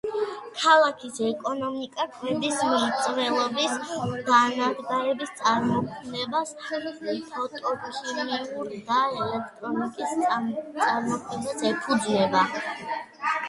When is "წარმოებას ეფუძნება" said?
10.33-12.43